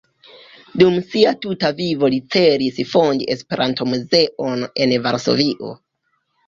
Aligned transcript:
Dum 0.83 0.95
sia 1.11 1.33
tuta 1.43 1.71
vivo 1.81 2.09
li 2.15 2.21
celis 2.37 2.81
fondi 2.95 3.31
Esperanto-muzeon 3.37 4.69
en 4.87 5.01
Varsovio. 5.09 5.81